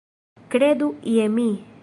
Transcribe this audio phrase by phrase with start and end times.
[0.55, 1.47] Kredu je mi.